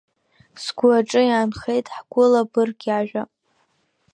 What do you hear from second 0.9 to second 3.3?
аҿы иаанхеит ҳгәыла быргк иажәа.